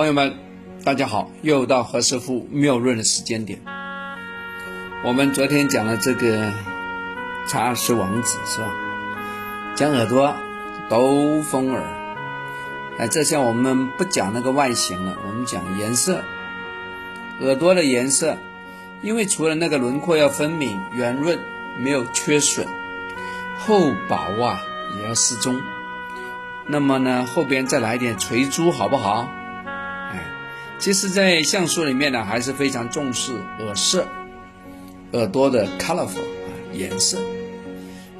[0.00, 0.34] 朋友们，
[0.82, 3.60] 大家好，又到何师傅妙论的时间点。
[5.04, 6.50] 我们昨天讲了这个
[7.46, 8.68] 查尔斯王子是吧？
[9.76, 10.34] 讲耳朵
[10.88, 11.82] 兜风耳。
[12.96, 16.24] 哎，这下我们不讲那个外形了，我们讲颜色。
[17.42, 18.38] 耳朵的颜色，
[19.02, 21.38] 因为除了那个轮廓要分明、圆润，
[21.78, 22.66] 没有缺损，
[23.58, 24.62] 厚薄啊
[24.98, 25.60] 也要适中。
[26.66, 29.30] 那么呢，后边再来一点垂珠，好不好？
[30.80, 34.06] 其实，在像素里面呢，还是非常重视耳色，
[35.12, 37.18] 耳朵的 colorful 啊颜色。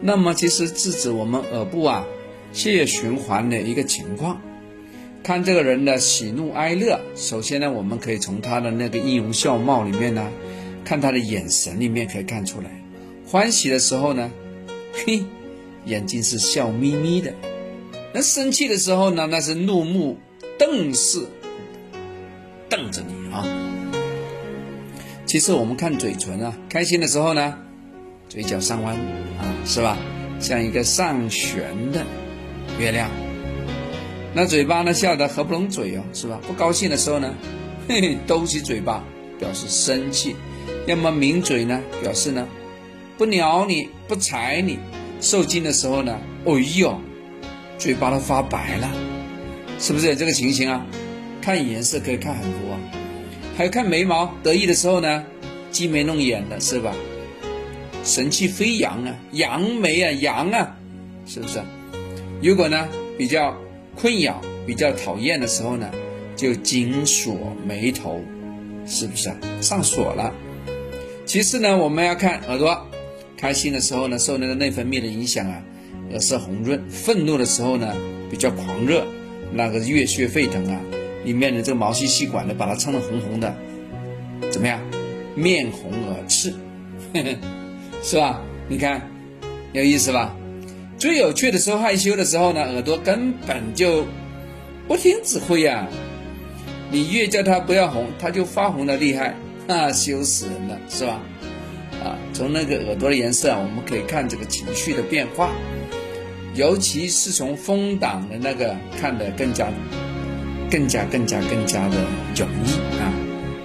[0.00, 2.04] 那么，其实是指我们耳部啊
[2.52, 4.40] 血液循环的一个情况。
[5.22, 10.28] 看这个人的喜怒哀乐，首先呢，我们可以从他的那个音容笑貌里面呢，
[10.84, 12.82] 看他的眼神里面可以看出来。
[13.24, 14.32] 欢喜的时候呢，
[15.06, 15.22] 嘿，
[15.84, 17.30] 眼睛是笑眯眯的；
[18.12, 20.18] 那生气的时候呢，那是怒目
[20.58, 21.20] 瞪视，
[22.68, 23.44] 瞪着你啊。
[25.26, 27.58] 其实我们看嘴唇啊，开心的时候呢，
[28.28, 29.96] 嘴角上弯啊，是吧？
[30.40, 32.04] 像一个上旋的
[32.78, 33.10] 月亮。
[34.34, 36.40] 那嘴巴呢笑得合不拢嘴哦，是吧？
[36.46, 37.34] 不高兴的时候呢，
[37.88, 39.02] 嘿嘿，兜起嘴巴
[39.38, 40.34] 表示生气；
[40.86, 42.46] 要么抿嘴呢，表示呢
[43.16, 44.78] 不鸟你不睬你。
[45.20, 46.98] 受惊的时候呢，哎呦，
[47.76, 48.88] 嘴巴都发白了，
[49.80, 50.86] 是不是有这个情形啊？
[51.40, 52.78] 看颜色可以看很多，
[53.56, 55.24] 还有看眉毛，得意的时候呢，
[55.70, 56.94] 鸡眉弄眼的是吧？
[58.04, 60.76] 神气飞扬啊，扬眉啊，扬啊，
[61.26, 61.60] 是不是？
[62.42, 63.56] 如果呢比较。
[64.00, 65.90] 困扰比较讨厌的时候呢，
[66.36, 68.22] 就紧锁眉头，
[68.86, 69.36] 是不是啊？
[69.60, 70.32] 上锁了。
[71.26, 72.86] 其次呢，我们要看耳朵，
[73.36, 75.60] 开心的时候呢，受那个内分泌的影响啊，
[76.12, 77.92] 耳色红润；愤怒的时候呢，
[78.30, 79.04] 比较狂热，
[79.52, 80.80] 那个热血沸腾啊，
[81.24, 83.54] 里面的这个毛细细管呢，把它撑得红红的，
[84.50, 84.80] 怎么样？
[85.34, 86.52] 面红耳赤，
[88.02, 88.40] 是吧？
[88.68, 89.08] 你看，
[89.72, 90.34] 有意思吧？
[90.98, 94.04] 最有趣的时候，害羞的时候呢，耳朵根本就
[94.88, 95.86] 不听指挥呀。
[96.90, 99.36] 你越叫他不要红，他就发红的厉害，
[99.68, 101.20] 啊，羞死人了，是吧？
[102.02, 105.50] 啊，从那个耳朵的颜色啊，我们可以看这个情绪的变化，
[106.54, 109.68] 尤其是从风挡的那个看的更加、
[110.70, 111.96] 更加、更加、更加的
[112.36, 113.12] 容易啊。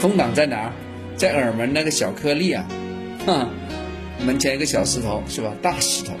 [0.00, 0.70] 风挡在哪？
[1.16, 2.66] 在耳门那个小颗粒啊，
[3.24, 3.48] 哼，
[4.26, 5.50] 门前一个小石头是吧？
[5.62, 6.12] 大石头。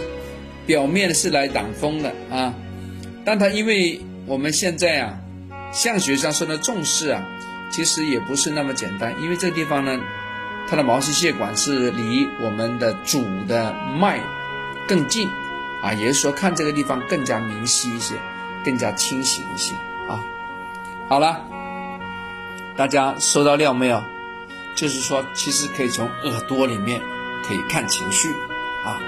[0.64, 2.54] 表面是来挡风的啊，
[3.24, 5.18] 但它因为我们现在啊，
[5.70, 7.22] 相学上说的重视啊，
[7.70, 10.00] 其实也不是那么简单，因为这个地方呢，
[10.66, 14.18] 它的毛细血管是离我们的主的脉
[14.88, 15.28] 更近
[15.82, 18.14] 啊，也就是说看这个地方更加明晰一些，
[18.64, 19.74] 更加清晰一些
[20.08, 20.18] 啊。
[21.08, 21.40] 好了，
[22.76, 24.02] 大家收到料没有？
[24.74, 27.00] 就是说，其实可以从耳朵里面
[27.46, 28.28] 可以看情绪
[28.84, 29.00] 啊。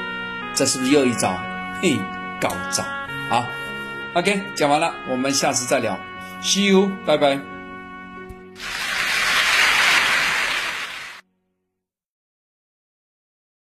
[0.55, 1.37] 这是不是又一招？
[1.83, 1.99] 嘿，
[2.41, 2.83] 高招！
[3.29, 3.45] 好
[4.15, 5.99] ，OK，讲完了，我们下次再聊
[6.41, 7.58] ，See you，拜拜。